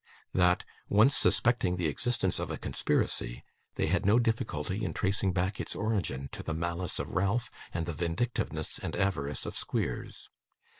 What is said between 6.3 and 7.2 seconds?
to the malice of